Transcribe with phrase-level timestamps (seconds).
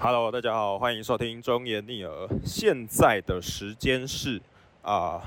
[0.00, 2.28] Hello，大家好，欢迎收听中言逆耳。
[2.46, 4.40] 现在的时间是
[4.80, 5.20] 啊，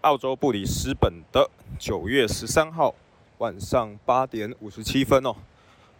[0.00, 2.94] 澳洲布里斯本的九月十三号
[3.36, 5.36] 晚上八点五十七分哦。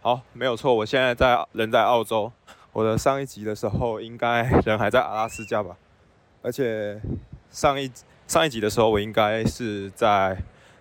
[0.01, 2.31] 好，没有错，我现在在人在澳洲。
[2.73, 5.77] 我的上一集的时候，应该人还在阿拉斯加吧？
[6.41, 6.99] 而且
[7.51, 7.91] 上一
[8.27, 10.35] 上一集的时候，我应该是在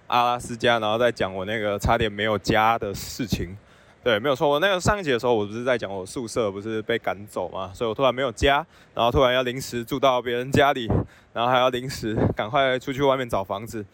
[0.07, 3.55] 阿拉斯加，然后在讲我那个差点没有家的事情。
[4.07, 4.49] 对，没有错。
[4.49, 8.65] 我那个上一节的时候，我不是在讲我宿舍不是被赶走嘛，所以我突然没有家，
[8.95, 10.87] 然后突然要临时住到别人家里，
[11.33, 13.85] 然后还要临时赶快出去外面找房子。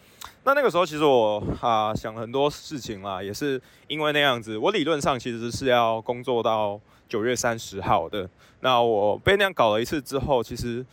[0.45, 4.59] 那那个时候其实我啊想很多事情啦，也是因为那样子。
[4.59, 8.29] 我理论上其实是要工作到九月三十号的。
[8.60, 10.84] 那我被那样搞了一次之后，其实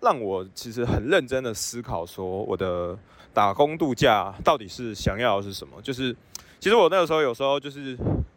[0.00, 2.96] 让我其实很认真的思考说，我的
[3.34, 5.82] 打工度假到底是想要的是什么？
[5.82, 6.16] 就是
[6.58, 7.94] 其实我那个时候有时候就是。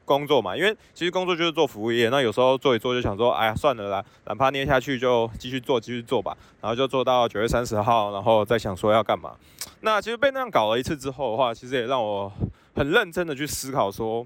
[0.07, 9.35] 工作嘛，因为其实工作就是做服务业，那有时候做一做就想说，哎呀，算了啦，哪怕捏下去就继续做，继续做吧，然后就做到九月三十号，然后再想说要干嘛。
[9.81, 12.31] 那其实被那样搞了一次之后的话，其实也让我
[12.73, 14.25] 很认真的去思考，说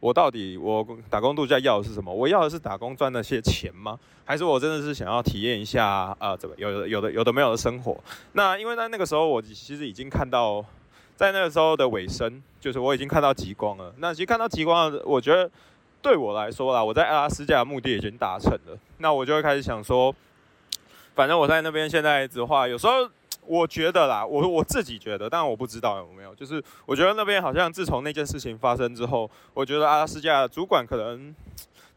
[0.00, 2.12] 我到底我打工度假要的是什么？
[2.12, 3.96] 我要的是打工赚那些钱吗？
[4.24, 7.96] 还是我真的是想要体验一下啊，怎么有有的有的没有的生活？
[8.32, 10.64] 那因为在那个时候，我其实已经看到。
[11.16, 13.92] 在那个时候的尾声，就是我已经看到极光了。
[13.98, 15.48] 那其实看到极光，我觉得
[16.00, 18.76] 对我来说啦，我在阿拉斯加的目的已经达成了。
[18.98, 20.14] 那我就会开始想说，
[21.14, 23.08] 反正我在那边现在的话，有时候
[23.46, 31.34] 我觉得啦，我我自己觉得，但我不知道有没有，就是我觉得那边好像自从那件事情发生之后，我觉得阿拉斯加的主管可能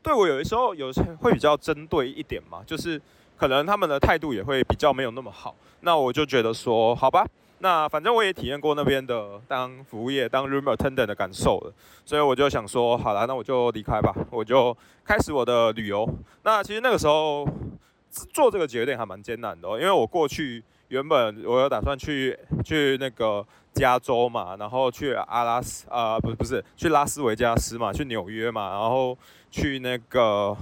[0.03, 3.01] 对我有的时候有些会比较针对一点嘛，就是
[3.37, 5.55] 可能他们的态度也会比较没有那么好。
[5.81, 7.25] 那我就觉得说，好吧。
[7.59, 11.73] 那反正我也体验过那边的当服务业、当 room attendant 的感受了，
[12.05, 16.07] 所以我就想说，好了，那我就离开吧，我就开始我的旅游。
[16.43, 17.47] 那其实那个时候
[18.11, 29.17] 做这个决定还蛮艰难的，因为我过去原本我有打算去去那个加州嘛，然后去阿拉斯啊，不是不是去拉斯维加斯嘛，去纽约嘛，然后
[29.49, 30.55] 去那个。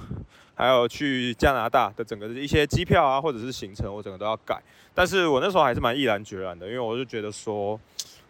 [0.56, 4.62] 还有去加拿大的整个的一些机票啊，或者是行程，我整个都要改。
[4.94, 7.80] 但是我那时候还是蛮毅然决然的，因为我就觉得说，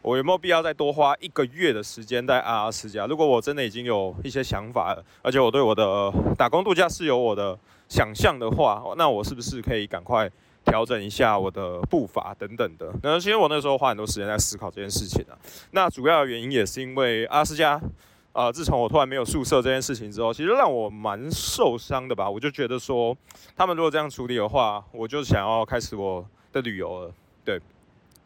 [0.01, 3.05] 我有没有必要再多花一个月的时间在阿拉斯加？
[3.05, 7.57] 如果我真的已经有一些想法了，而且我对我的打工度假是有我的
[7.89, 10.31] 想象的话，那我是不是可以赶快
[10.63, 12.89] 调整一下我的步伐等等的？
[13.03, 15.35] 那其实我那时候花很多时间在思考这件事情啊。
[15.71, 17.81] 那主要的原因也是因为阿拉斯加。
[18.33, 18.51] 啊！
[18.51, 22.29] 自从我突然没有宿舍这件事情之后，其实让我蛮受伤的吧。
[22.29, 23.15] 我就觉得说，
[23.55, 27.11] 他们如果这样处理的话，我就想要开始我的旅游了。
[27.45, 27.61] 对，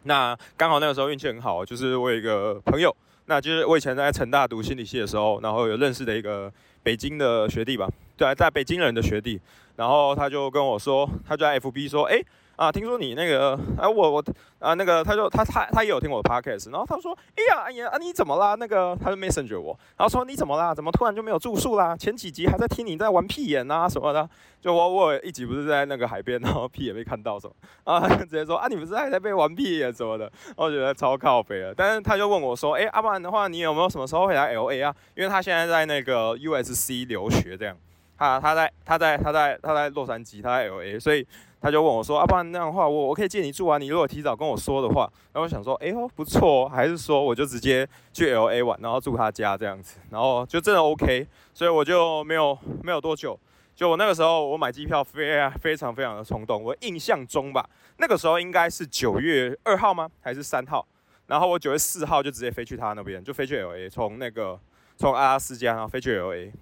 [0.04, 2.96] 那刚好那个时候运气很好，就是我有一个朋友，
[3.26, 6.52] 那就是我以前在成大读心理系的时候，然后有认识的一个
[6.82, 9.40] 北京的学弟吧，对，在北京人的学弟，
[9.76, 12.22] 然后他就跟我说，他就 FB 说，哎。
[12.58, 14.24] 啊，听说你那个，啊，我我
[14.60, 18.56] 啊，那个，他就他他他也有听我的 podcast，然后他说，哎呀，哎呀，啊你怎么啦？
[18.56, 20.74] 那个他就 messenger 我，然后说你怎么啦？
[20.74, 21.96] 怎么突然就没有住宿啦？
[21.96, 24.28] 前几集还在听你在玩屁眼啊什么的，
[24.60, 27.54] 就我我一集不是在那个海边，然后屁眼被看到什么，
[27.84, 31.72] 啊，直接说啊，你不是还在被玩屁眼什么的，我觉得超靠北了。
[31.78, 34.96] 但是他就问我说，哎，阿不然的话，你有没有什么时候会来 LA 啊？
[35.16, 37.78] 因为他现在在那个 USC 留学这样，
[38.18, 41.26] 他他在他在他在他在洛杉矶，他在 LA，所以。
[41.60, 43.80] 他就问我说：“啊，不然那样的话，我我可以借你住啊。
[43.80, 51.28] 你如果提早跟我说的话，然后我想说，哎呦不错，还是说我就直接去 L A 玩，然后住他家这样子，然后就真的 OK。
[51.56, 53.38] 所以我就没有没有多久，
[53.76, 56.64] 就我那个时候我买机票非非常非常的冲动。
[56.64, 57.68] 我印象中吧，
[57.98, 60.08] 那个时候应该是九月二号吗？
[60.22, 60.86] 还是三号？
[61.26, 64.60] 然后我九月四号就直接飞去他那边，就飞去 L A，从那个
[64.96, 66.54] 从阿拉斯加然后飞去 L A，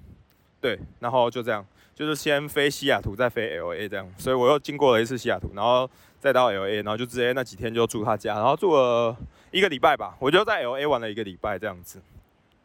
[0.65, 1.63] 对，然后就这样。”
[1.95, 5.89] 就是先飞西雅图，再飞 L A 这样，所以我又经过了一次西雅图，然后
[6.19, 9.15] 再到 L A，然后就直接那几天就住他家，然后住了
[9.49, 12.01] 一个礼拜吧，我就在 L A 玩了一个礼拜这样子，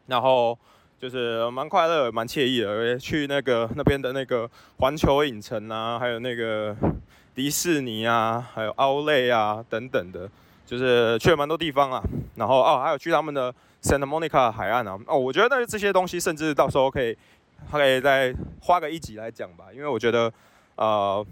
[0.07, 0.59] 然后
[0.99, 6.75] 就是蛮快乐、蛮惬意的，去那个那边的那个环球影城啊，还有那个
[7.33, 10.29] 迪士尼啊，还有奥莱啊等等的，
[10.65, 12.03] 就是去了蛮多地方啊，
[12.35, 13.49] 然后哦，还有去他们的
[13.81, 17.17] Santa Monica 海岸啊，哦，我觉得这些东西甚至到时候可以。
[17.69, 20.31] 可以再花个一集来讲吧，因为我觉得，
[20.75, 21.25] 呃，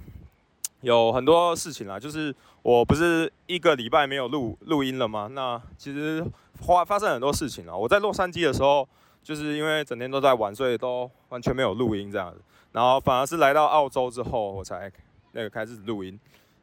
[0.82, 5.30] 有很多事情啦，就是我不是一个礼拜没有录录音了吗？
[5.32, 6.24] 那其实
[6.56, 7.76] 发发生很多事情啊。
[7.76, 8.88] 我在洛杉矶的时候，
[9.24, 12.40] 就是因为整天都在玩，所以都完全没有录音这样子。
[12.72, 14.92] 然后反而是来到澳洲之后，我才
[15.32, 16.20] 那个开始录音。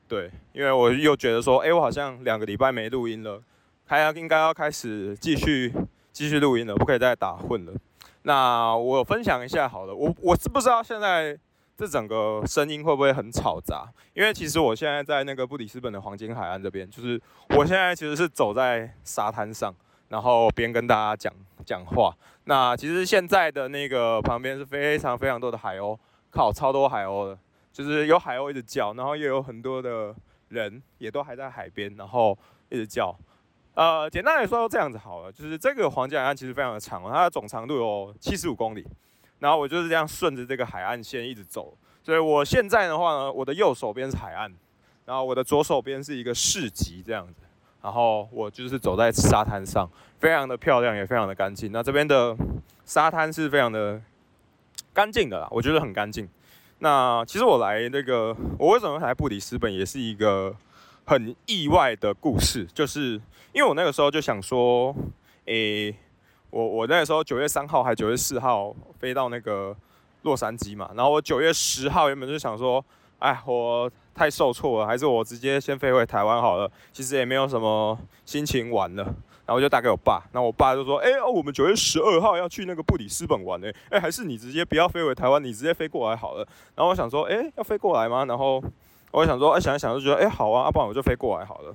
[0.09, 3.43] 对，因为我又觉得说，哎，我好像两个礼拜没录音了，
[3.85, 5.73] 还要应该要开始继续
[6.13, 7.73] 继续录音了，不可以再打混了。
[8.27, 11.39] 那我分享一下好了，我我是不知道现在
[11.77, 13.89] 这整个声音会不会很嘈杂？
[14.15, 19.73] 因为其实我现在在那个布里斯本的黄金海岸这边，就是我现在其实是走在沙滩上，
[20.09, 21.33] 然后边跟大家讲
[21.65, 22.13] 讲话。
[22.47, 25.97] 那其实现在的那个旁边是非常非常多的海鸥，
[26.29, 27.39] 靠，超多海鸥的，
[27.73, 30.13] 就是有海鸥一直叫，然后也有很多的
[30.49, 32.37] 人也都还在海边，然后
[32.71, 33.17] 一直叫。
[33.77, 38.83] 呃，简单来说这样子好了，就是这个黄金海岸其实非常的长，它的总长度有七十五公里，
[39.39, 44.51] 然后我就是这样顺着这个海岸线一直走，所以我现在的话呢，我的右手边是海岸，
[45.05, 47.43] 然后我的左手边是一个市集这样子，
[47.83, 49.87] 然后我就是走在沙滩上，
[50.19, 51.71] 非常的漂亮，也非常的干净。
[51.71, 52.35] 那这边的
[52.87, 54.01] 沙滩是非常的
[54.95, 56.27] 干净的啦，我觉得很干净。
[56.79, 60.57] 那其实我来那个，我为什么来布里斯本，也是一个
[61.07, 63.19] 很意外的故事，就是。
[63.53, 64.95] 因为我那个时候就想说，
[65.47, 65.97] 诶，
[66.51, 69.75] 我我那个时候九月三号还九月四号飞到那个
[70.25, 72.85] 洛杉矶嘛，然后我九月十号原本就想说，
[73.19, 76.71] 哎，我太受挫了，还是我直接先飞回台湾好了。
[76.93, 79.15] 其实也没有什么心情玩了，然
[79.47, 86.47] 后我就打给我爸，然后我爸就说，哎，哦，我们九月十二号要去那个布里斯本玩呢，哎，还是你直接不要飞回台湾，你直接飞过来好了。
[86.75, 88.27] 然后我想说，哎，要飞过来吗？
[88.27, 88.63] 然后
[89.17, 91.75] 我想说，哎，想一想就觉得，哎，好啊，不然我就飞过来好了。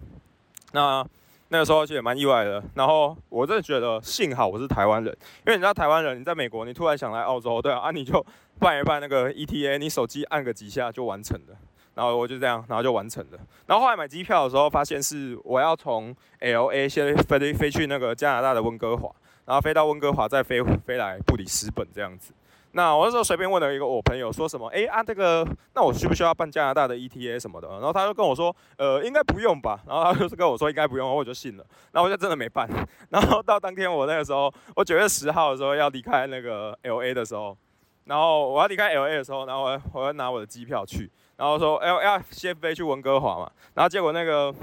[0.74, 1.06] 那。
[1.54, 5.14] 那个时候其实也蛮意外的，然后我真的觉得幸好我是台湾人，
[5.46, 8.26] 因为你知道台湾人你在美国，你突然想来澳洲，对啊，啊你就
[8.58, 11.56] 办一办那个 ETA，你手机按个几下就完成了，
[11.94, 13.40] 然后我就这样，然后就完成了。
[13.66, 19.14] 然后后来买机票的时候，发现是我要从 LA 先飞飞去那个加拿大的温哥华，
[19.44, 22.32] 然后飞到温哥华再飞飞来布里斯本这样子。
[22.74, 24.68] 那我那时候随便问了一个我朋友，说什么？
[24.70, 25.46] 哎啊，这个，
[25.76, 27.68] 那我需不需要办加拿大的 ETA 什么的？
[27.68, 29.80] 然后他就跟我说，呃，应该不用吧。
[29.86, 31.66] 然后他就是跟我说应该不用，我就信了。
[31.92, 32.70] 然后我就真的没办。
[33.10, 37.58] 然后到当天我那个时候，我九月十号的时候要离开那个 LA 的时候，
[38.06, 43.52] 然后我要离开 LA 的时候，然后我要我要拿我的机票去，然后说，哎，要先飞去温哥华嘛。
[43.74, 44.54] 然后结果那个。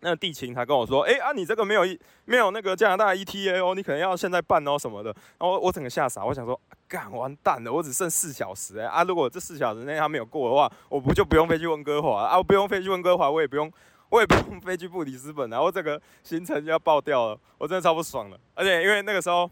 [0.00, 5.10] 那个地勤才跟我说，哎啊，你这个没有一没有那个加拿大 ETA 哦，你可能要现在办哦什么的。
[5.38, 9.02] 然后我整个吓傻，我想说，干完蛋了，我只剩四小时哎啊！
[9.04, 12.36] 如果这四小时内他没有过的话，我不就不用飞去温哥华啊？
[12.36, 13.72] 我不用飞去温哥华，我也不用，
[14.10, 18.38] 我也不用飞去布里斯本，然后这个行程就要爆掉了，我真的超不爽了。
[18.54, 19.50] 而且因为那个时候，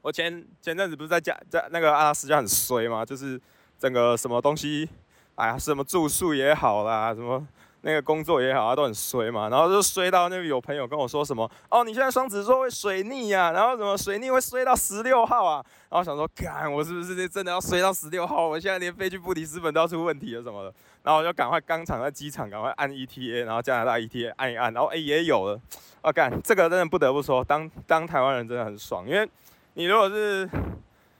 [0.00, 3.40] 我前前阵子不是在加在那个阿拉斯加很衰嘛，就是
[3.78, 4.88] 整个什么东西，
[5.34, 7.46] 哎呀，什么住宿也好啦，什么。
[7.86, 18.48] 那个工作也好，他都很衰嘛，然后就衰到那个有朋友跟我说什么，哦，你现在双子座会水逆呀，然后什么水逆会衰到十六号啊，然后想说，干我是不是真的要衰到十六号？
[18.48, 20.74] 我现在连飞去布里斯本都要出问题了什么的，
[21.04, 25.60] 然后我就赶快刚场在机场赶快按 ETA，然后加拿大 ETA 按一按，然后哎也有了，
[26.00, 29.28] 啊干，这个真的不得不说，当当台湾人真的很爽，因为
[29.74, 30.50] 你如果是。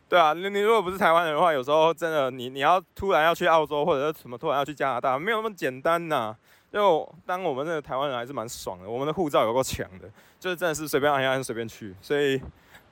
[0.08, 6.32] 对啊，你你如果不是台湾人的话，有时候真的你你要突然要去澳洲或者是什么突然要去加拿大，没有那么简单呐。
[6.72, 10.08] 就当我们这个台湾人还是蛮爽的，我们的护照有够强的，
[10.38, 12.40] 就是真的是随便按一按随便去，所以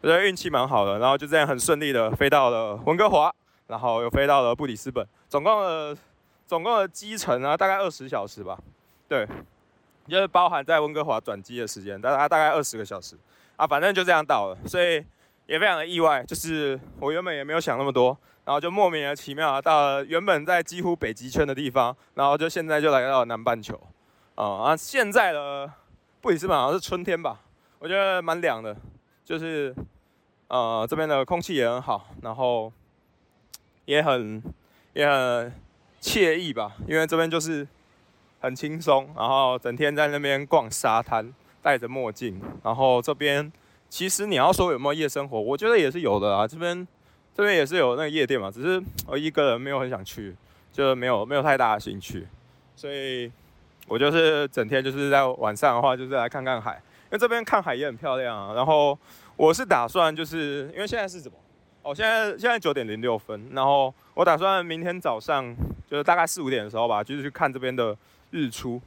[0.00, 0.98] 我觉得运气蛮好的。
[0.98, 3.34] 然后就这样很顺利的飞到了温哥华，
[3.66, 5.96] 然后又飞到了布里斯本，总共的
[6.46, 8.58] 总共的机程啊大概二十小时吧，
[9.08, 9.26] 对，
[10.08, 13.16] 就是包含在温哥华转机的时间，大概大概二十个小时
[13.56, 15.04] 啊，反正就这样到了，所以。
[15.46, 23.80] 也非常的意外，就是我原本也没有想那么多，然后就莫名其妙到了原本在几乎北极圈的地方，然后就现在就来到了南半球，
[24.34, 24.76] 啊啊！
[24.76, 25.70] 现在的
[26.20, 27.40] 布里斯本好像是春天吧，
[27.78, 28.76] 我觉得蛮凉的，
[29.24, 29.74] 就是
[30.48, 32.72] 呃这边的空气也很好，然后
[33.84, 34.42] 也很
[34.92, 35.52] 也很
[36.00, 37.66] 惬意吧，因为这边就是
[38.40, 41.32] 很轻松，然后整天在那边逛沙滩，
[41.62, 43.52] 戴着墨镜，然后这边。
[43.90, 46.48] 其实你要说有没有夜生活，我觉得也是有的啊。
[46.48, 46.84] 这边
[47.34, 50.34] 这边也是有那个夜店嘛，只是我一个人没有很想去，
[50.72, 52.26] 就没有没有太大的兴趣。
[52.76, 53.30] 所以，
[53.88, 56.74] 我就是整天就是在晚上的话，就是来看看海，
[57.06, 58.54] 因为这边看海也很漂亮啊。
[58.54, 58.96] 然后
[59.36, 61.34] 我是打算就是因为现在是什么？
[61.82, 65.54] 哦，现在现在九点零六分，然后我打算明天早上
[65.86, 67.96] 就是大概四五点的时候吧，就是去看这边的
[68.30, 68.80] 日出，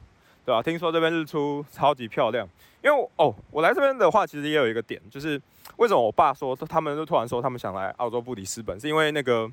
[0.48, 0.62] 对吧？
[0.62, 2.48] 听说这边日出超级漂亮。
[2.82, 5.38] 因为哦，我来这边的话，其实也有一个点，就是
[5.76, 9.46] 为什么我爸说他们就突然说他们想来澳洲布里斯本，是因为那个，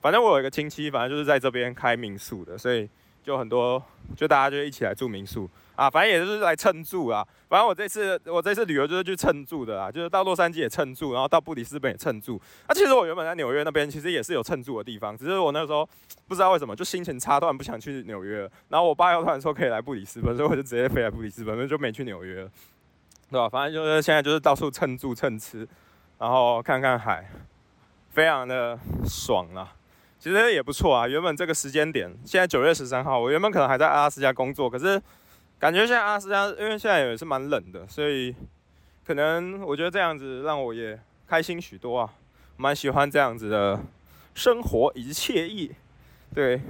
[0.00, 2.88] 反正我有一个亲戚，反正就是在这边开民宿的，所以
[3.24, 3.82] 就很多，
[4.14, 5.50] 就大家就一起来住民宿。
[5.78, 7.24] 啊，反正也就是来蹭住啊。
[7.48, 12.40] 反正我这次我这次旅游就是去蹭住的啊，就是到洛杉矶也蹭住，然后到布里斯本也蹭住。
[12.68, 15.88] 那其实我原本在纽约那边其实也是有蹭住的地方，只是我那时候
[16.26, 18.40] 不知道为什么就心情差，突然不想去纽约。
[18.68, 22.50] 然后我爸又突然说可以来布里斯本，所以我就直接飞来布里斯本，就没去纽约了，
[23.30, 23.48] 对吧？
[23.48, 25.64] 反正就是现在就是到处蹭住蹭吃，
[26.18, 27.30] 然后看看海，
[28.10, 29.74] 非常的爽啊。
[30.18, 31.06] 其实也不错啊。
[31.06, 35.00] 原本这个时间点，现在九月十三号，我原本可能还在阿拉斯加工作，可是
[35.58, 38.34] 感觉现在阿拉斯加因为现在也是蛮冷的，所以
[39.06, 42.12] 可能我觉得这样子让我也开心许多啊，
[42.56, 43.80] 蛮喜欢这样子的
[44.34, 45.72] 生活以及惬意。
[46.34, 46.60] 对，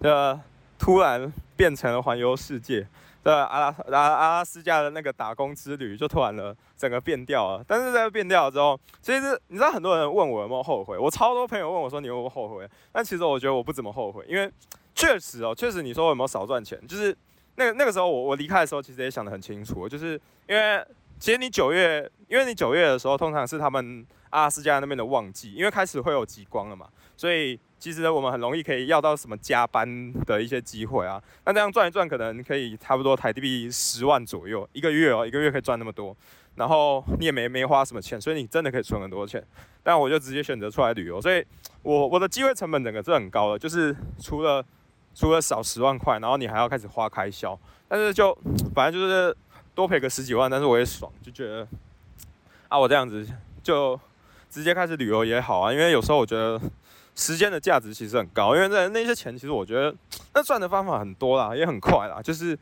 [0.00, 0.38] 呃，
[0.78, 2.86] 突然变成了环游世界。
[3.26, 7.64] 的阿拉阿阿拉斯加的那个打工之旅就突然了，整个变掉了。
[7.66, 12.68] 但是在变掉了之后，其实你知道很多人问我有没有后悔，我超多朋友问我说你有没有后悔？
[12.92, 14.48] 但其实我觉得我不怎么后悔，因为
[14.94, 17.16] 确实哦，确实你说我有没有少赚钱，就是
[17.56, 20.84] 那个那个时候我我离开的时候，其实也想得很清楚，就是因为
[21.18, 27.58] 其实你九月，因为你九月的时候通常是他们阿拉斯加那边的旺季，因为开始会有极光了嘛，所以。
[27.78, 29.86] 其实我们很容易可以要到什么加班
[30.24, 36.16] 的一些机会啊，那这样转一转，可能可以差不多台币十万左右一个月哦，一个月可以赚那么多，
[36.54, 39.44] 然后你也没没花什么钱，所以你真的可以存很多钱。
[39.82, 41.44] 但我就直接选择出来旅游，所以
[41.82, 44.64] 我我的机会成本整个是很高的，就是除了
[45.16, 47.58] 除了少十万块，然后你还要开始花开销，
[47.88, 48.32] 但是就
[48.72, 49.36] 反正就是
[49.74, 51.66] 多赔个十几万，但是我也爽，就觉得
[52.68, 53.26] 啊，我这样子
[53.62, 53.98] 就
[54.48, 56.60] 直接开始旅游也好啊，因为有时候我觉得。
[57.18, 59.90] 时间的价值其实很高，因为那那些钱其实我觉得
[60.36, 62.54] 那赚的方法很多啦，也很快啦，就是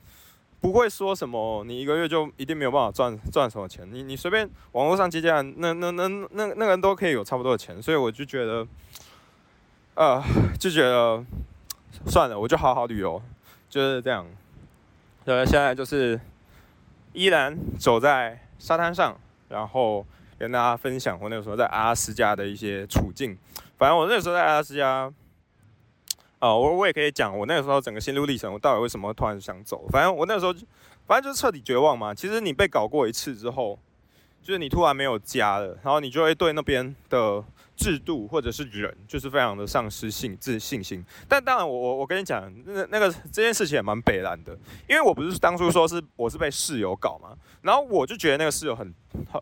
[0.60, 8.64] 不会说什么你一个月就一定没有办法赚赚什么钱，你你随便网络上接接那那那那那个人都可以有差不多的钱，所以我就觉得，
[9.96, 10.22] 呃，
[10.56, 11.20] 就觉得
[12.06, 13.20] 算了，我就好好旅游，
[13.68, 14.26] 就是这样。
[15.24, 16.20] 呃，现在就是
[17.12, 20.04] 依然走在沙滩上，然后
[20.38, 23.36] 跟大家分享我那个时候在阿拉斯加的一些处境。
[23.78, 25.10] 反正我那个时候在阿拉斯加，
[26.38, 29.86] 啊，我我也可以讲我那个时候整个心路历程，我到底为什么突然想走。
[29.90, 30.52] 反正我那个时候，
[31.06, 32.14] 反正就是彻底绝望嘛。
[32.14, 33.78] 其实你被搞过一次之后，
[34.44, 37.42] 就是你突然没有家了，然后你就会对那边的
[37.74, 41.02] 制度或者是人，就是非常的丧失信自信心。
[41.26, 44.52] 但当然，我我我跟你讲，那那个这件事情也蛮北蓝的，
[44.86, 48.94] 因为我不是当初说是我是被室友搞嘛，然后我就觉得那个室友很，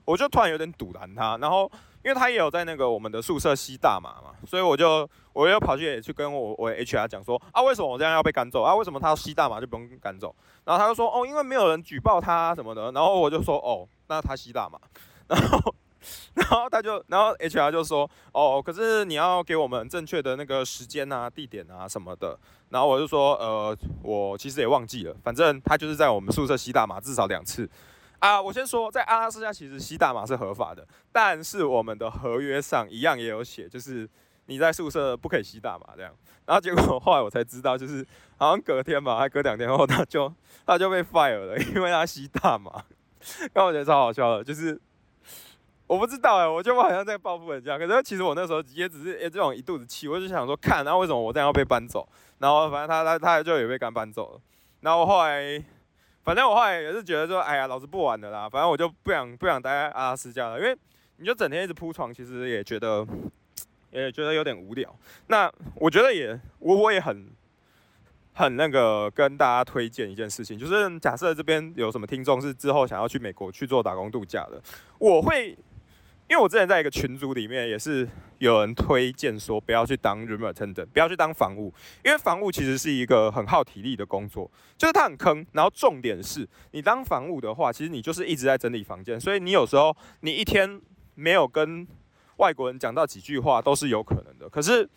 [0.04, 1.70] 我就突然有点堵拦他，然后。
[2.04, 8.74] 因为他也有在那个我们的宿舍吸大麻嘛，所以我就我又跑去也去跟我我 HR 讲说啊，为什么我这样要被赶走啊？
[8.74, 10.34] 为什么他吸大麻就不用赶走？
[10.64, 12.90] 然后他就说哦，因为没有人举报他什么的。
[12.92, 14.78] 然后我就说哦，那他吸大麻。
[15.28, 15.74] 然后
[16.34, 22.38] 然后他就然后 HR 就说哦，可是你要给我们正确的那个时间啊、地点啊什么的。
[22.70, 27.68] 然后我就说呃，我其实也忘记了，反正他就是在我们宿舍吸大麻至少两次。
[28.22, 34.08] 啊，我先说，在阿拉斯加其实吸大麻是合法的，但是我们的合约上一样也有写，就是
[34.46, 36.14] 你在宿舍不可以吸大麻这样。
[36.46, 40.32] 然后结果后来我才知道，就是好像隔天吧，还隔两天后，他就
[40.64, 42.84] 他就被 fire 了，因为他吸大麻。
[43.52, 44.80] 刚我觉得超好笑的，就是
[45.88, 52.08] 我不知道哎，我就好像在报复人家，可是其实我那时候也只是诶这种一肚子气，我就想说看，然后为什么我这样要被搬走？
[52.38, 54.40] 然后反正他他他就也被赶搬走了。
[54.78, 55.60] 然后后来。
[56.24, 58.48] 反正我后来也是觉得说，哎呀，老子不玩了啦。
[58.48, 60.76] 反正我就不想不想待在阿拉斯加了，因为
[61.16, 63.06] 你就整天一直铺床，其实也觉得
[63.90, 64.94] 也觉得有点无聊。
[65.26, 67.26] 那我觉得也我我也很
[68.34, 74.62] 很那个跟大家推荐一件事情，就是假设这边有什么听众是之后想要去美国去做打工度假的，
[74.98, 75.56] 我会。
[76.28, 85.44] 因为我之前在一个群组里面，也是有人推荐说不要去当 room attendant，不要去当房务，因为房务其实是一个很耗体力的工作，就是它很坑。
[85.52, 90.80] 然后重点是你当房务的话，其实你就是一直在整理房间，所以你有时候你一天
[91.14, 91.86] 没有跟
[92.36, 94.48] 外国人讲到几句话都是有可能的。
[94.48, 94.88] 可是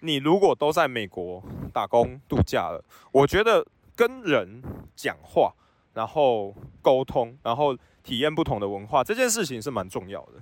[0.00, 1.42] 你如果都在美国
[1.74, 2.82] 打工度假了，
[3.12, 4.62] 我觉得跟人
[4.96, 5.52] 讲话，
[5.92, 7.76] 然后沟通，然后。
[8.04, 10.32] 体验不同的文化这件事情是蛮重要的，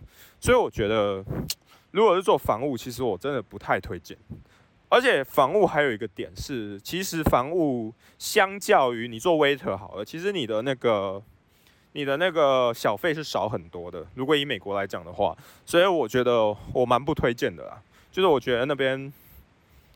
[0.40, 1.25] 所以我觉得，
[1.92, 4.19] 如果是做房务，其实我真的不太推荐。
[4.88, 11.23] 而且房务还有一个点是，其实房务相较于你做 waiter 好了，其实你的那个
[11.92, 14.04] 你的那个小费是少很多的。
[14.16, 17.81] 如果以美国来讲的话，所以我觉得我蛮不推荐的啦。
[18.11, 19.11] 就是我觉得那边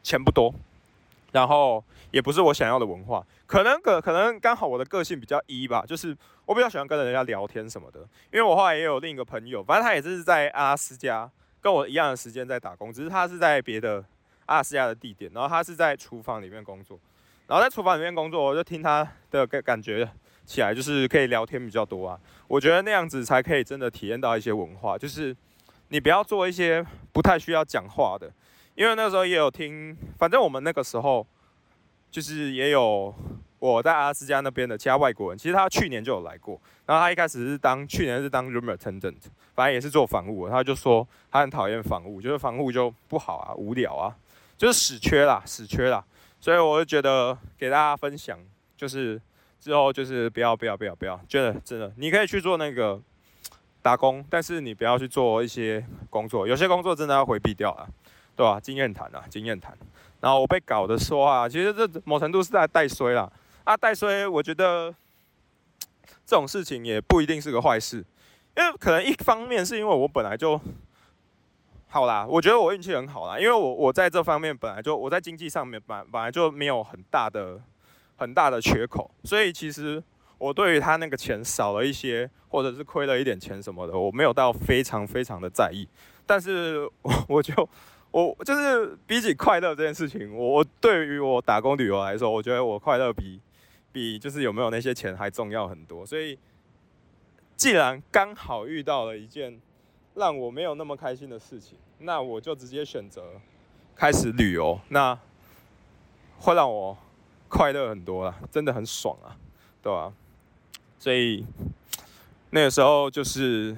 [0.02, 0.54] 钱不多，
[1.32, 1.82] 然后
[2.12, 3.26] 也不是我想要的文化。
[3.46, 6.16] 可能可可能刚好我的个性比较一吧，就是。
[6.46, 7.98] 我比较喜欢跟人家聊天什么的，
[8.32, 11.28] 因为我后来也有另一个朋友，反正他也是在阿拉斯加，
[11.60, 14.02] 跟我一样的时间在打工，只是他是在别的
[14.46, 16.96] 阿拉斯加的地点，然后他是在厨房里面工作，
[17.48, 20.08] 然后在厨房里面工作，我就听他的感感觉
[20.44, 25.36] 起来就是可以聊天比较多啊，我觉得那样子才可以真的体验到一些文化，就是
[25.88, 28.32] 你不要做一些不太需要讲话的，
[28.76, 31.26] 因为那时候也有听，反正我们那个时候
[32.08, 33.12] 就是也有。
[33.58, 36.60] 我在阿拉斯加那边的其他外国人，其实他去年就有来过。
[36.84, 39.16] 然后他一开始是当去年是当 room attendant，
[39.54, 40.48] 反正也是做房务。
[40.48, 44.14] 他就说他很讨厌房务，觉得房务就不好啊，无聊啊。
[44.56, 46.04] 就是死缺啦，死缺啦。
[46.38, 48.38] 所以我就觉得给大家分享，
[48.76, 49.20] 就是
[49.58, 53.00] 之后就是不要不要不要不要，真的真的，你可以去做那个
[53.82, 57.88] 打工，但是你不要去做一些工作，有些工作真的要回避掉啊，
[58.36, 58.60] 对吧？
[58.60, 59.76] 经验谈啊，经验谈。
[60.20, 63.30] 然后我被搞的说啊，其实这某程度是在带衰啦。
[63.66, 64.94] 啊，带衰，我觉得
[66.24, 67.96] 这种事情也不一定是个坏事，
[68.56, 70.60] 因为可能一方面是因为我本来就
[71.88, 77.60] 好啦，我觉得我运气很好啦，因为我我在这方面本来就我在经济上面本本来就没有很大的
[78.16, 80.00] 很大的缺口，所以其实
[80.38, 85.88] 我对于他那个钱少了一些，或者是亏了一点钱什么的，我没有到非常非常的在意，
[86.24, 87.68] 但是我我就。
[88.12, 93.38] 我就是比起快乐这件事情，我我对于我打工旅游来说，我觉得我快乐比
[93.96, 96.04] 比就是有没有那些钱还重要很多。
[96.04, 96.38] 所以，
[97.56, 99.58] 既然刚好遇到了一件
[100.14, 103.40] 让我没有那么开心的事情，那我就直接选择
[103.94, 105.18] 开始旅游，那
[106.40, 106.94] 会让我
[107.48, 109.32] 快乐很多了，真的很爽啊，
[109.82, 110.12] 对吧？
[110.98, 111.46] 所以
[112.50, 113.74] 那个时候就是，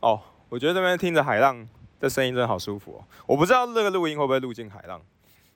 [0.00, 0.18] 哦，
[0.48, 1.68] 我觉得这边听着海浪。
[2.00, 3.00] 的声音真的好舒服哦！
[3.24, 5.00] 我不知道这个录音会不会录进海浪。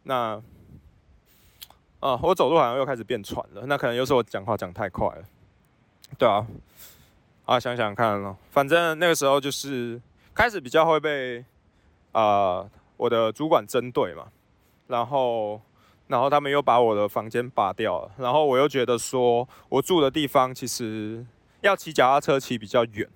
[0.04, 0.40] 那，
[2.00, 3.66] 啊，我走路好像又开始变喘了。
[3.66, 5.24] 那可能又是我讲话讲太快了。
[6.16, 6.46] 对啊，
[7.44, 10.00] 啊，想想看咯，反正那个时候就是
[10.34, 11.44] 开始比较会被
[12.12, 12.64] 啊
[12.96, 14.28] 我的主管针对嘛。
[14.86, 15.60] 然后，
[16.06, 18.10] 然后他们又把我的房间拔掉了。
[18.16, 21.26] 然后我又觉得说我住的地方其实
[21.60, 23.08] 要骑脚踏车骑比较远。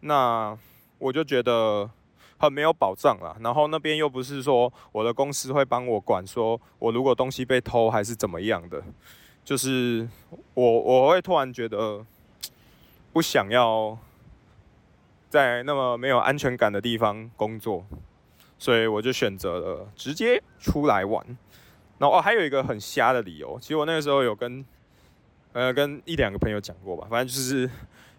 [0.00, 0.56] 那
[0.98, 1.90] 我就觉得。
[2.38, 8.82] 很没有保障啦，然后那边又不是说我的公司会帮我管，说我如果东西被偷还是怎么样的，
[9.44, 10.08] 就是
[10.54, 12.04] 我我会突然觉得
[13.12, 13.98] 不想要
[15.28, 17.84] 在那么没有安全感的地方工作，
[18.58, 21.24] 所以我就选择了直接出来玩。
[21.98, 24.64] 然后哦，还有一个很瞎的理由，其实我那个时候有跟
[25.52, 27.70] 呃跟一两个朋友讲过吧，反正就是。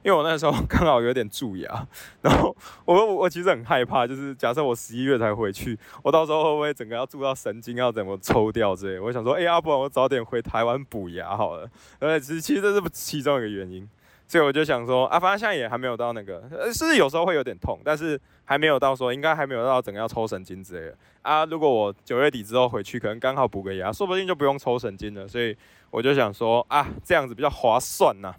[0.01, 1.85] 因为我那时候刚好有点蛀牙，
[2.21, 8.99] 然后我我其实很害怕，就是假设我十一月才回去，我到时候会不会整个要蛀到神经要怎么抽掉之类？
[9.01, 11.69] 我想说，哎呀，不然我早点回台湾补牙好了。
[11.99, 13.85] 呃，其实其实这是其中一个原因，
[14.25, 20.97] 所以我就想说，啊，反正现在也还没有到那个，呃，是有时候会有点痛，但是还没有到说应该还没有到整个要抽神经之类的。
[21.23, 25.27] 啊，如果我九月底之后回去，可能刚好补个牙，说不定就不用抽神经了。
[25.27, 25.53] 所以
[25.91, 28.33] 我就想说，啊，这样子比较划算呐，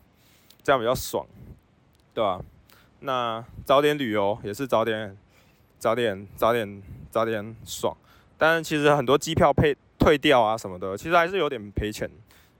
[0.62, 1.26] 这样比较爽。
[2.12, 2.40] 对吧？
[2.98, 5.16] 那早点旅游也是早点、
[5.78, 7.96] 早点、早点、早点爽。
[8.36, 12.10] 但是其实很多机票配退掉啊什么的，其实还是有点赔钱，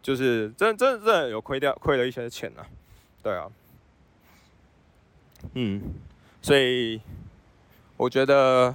[0.01, 2.65] 就是真真真的有亏掉，亏了一些钱呐。
[3.23, 3.51] 对啊，
[5.55, 5.83] 嗯，
[6.41, 7.01] 所以
[7.97, 8.75] 我觉得，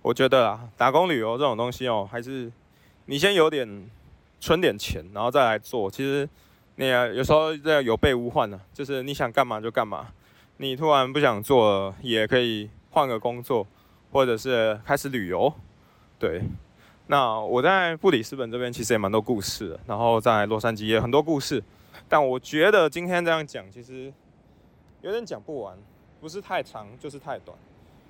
[0.00, 2.50] 我觉得啊，打工旅游这种东西哦，还是
[3.06, 3.90] 你先有点
[4.40, 6.28] 存点钱，然后再来做，其实。
[6.76, 10.08] 你有时候这有备无患呢，就是你想干嘛就干嘛。
[10.56, 13.66] 你突然不想做了，也可以换个工作，
[14.10, 15.52] 或者是开始旅游。
[16.18, 16.40] 对，
[17.08, 21.62] 那我在布里斯本这边其实也蛮多故事的，然后在洛杉矶也很多故事。
[22.08, 24.10] 但我觉得今天这样讲，其实
[25.02, 25.76] 有点讲不完，
[26.18, 27.54] 不是太长就是太短。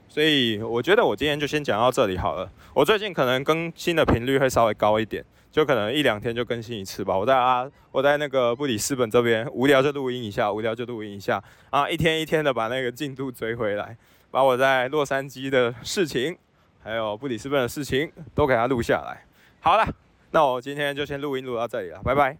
[0.08, 2.48] 所以我觉得我今天就先讲到这里好了。
[2.72, 5.24] 我最近可能更新的频率会稍微高一点。
[5.50, 7.16] 就可能一两天就更新一次吧。
[7.16, 13.96] 我在啊，我在那个布里斯本这边无聊就录音一下，无聊就录音一下啊，一天一天的把那个进度追回来，
[14.30, 16.36] 把我在洛杉矶的事情，
[16.82, 19.24] 还有布里斯本的事情都给它录下来。
[19.60, 19.84] 好了，
[20.30, 22.28] 那我今天就先录音录到这里了，拜拜。